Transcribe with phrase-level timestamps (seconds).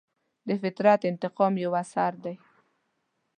[0.47, 2.35] د فطرت انتقام یو اثر دی.